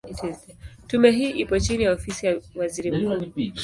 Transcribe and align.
Tume 0.87 1.11
hii 1.11 1.29
ipo 1.29 1.59
chini 1.59 1.83
ya 1.83 1.91
Ofisi 1.91 2.25
ya 2.25 2.41
Waziri 2.55 2.91
Mkuu. 2.91 3.25